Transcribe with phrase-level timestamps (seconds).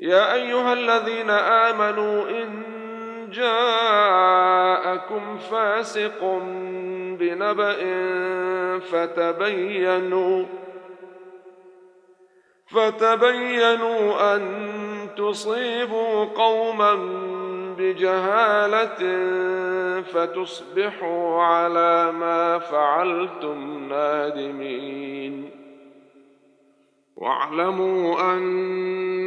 [0.00, 2.62] يا أيها الذين آمنوا إن
[3.32, 6.24] جاءكم فاسق
[7.18, 7.76] بنبأ
[8.78, 10.44] فتبينوا
[12.66, 14.42] فتبينوا أن
[15.16, 16.94] تصيبوا قوما
[17.78, 19.00] بجهالة
[20.02, 25.50] فتصبحوا على ما فعلتم نادمين.
[27.16, 28.20] واعلموا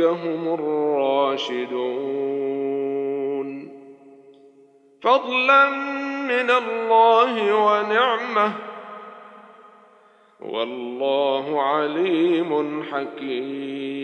[0.00, 1.74] هم الراشدون.
[5.02, 5.70] فضلا
[6.24, 8.52] من الله ونعمة.
[10.40, 14.03] والله عليم حكيم.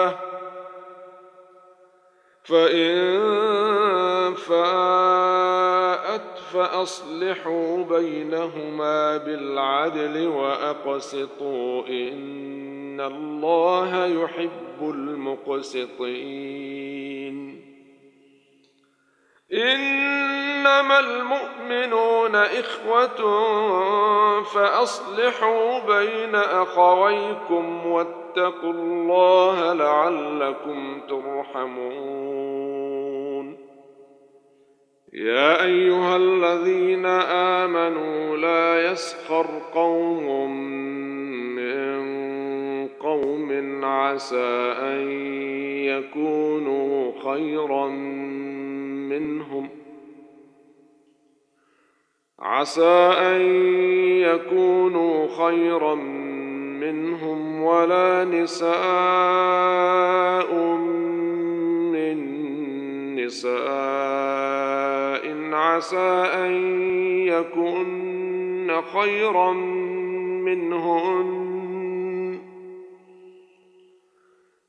[2.43, 16.01] فإن فاءت فأصلحوا بينهما بالعدل وأقسطوا إن الله يحب المقسطين.
[19.53, 23.21] إنما المؤمنون إخوة
[24.43, 32.51] فأصلحوا بين أخويكم واتقوا الله لعلكم ترحمون.
[35.13, 37.05] يا أيها الذين
[37.65, 40.55] آمنوا لا يسخر قوم
[41.55, 45.11] من قوم عسى أن
[45.85, 47.87] يكونوا خيرا
[49.19, 49.69] منهم.
[52.39, 53.41] عسى أن
[54.21, 55.95] يكونوا خيرا
[56.79, 58.75] منهم ولا نساء
[61.91, 62.17] من
[63.15, 63.61] نساء.
[65.53, 66.51] عسى أن
[67.27, 69.53] يكن خيرا
[70.43, 71.50] منهن.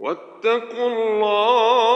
[0.00, 1.88] واتقوا الله.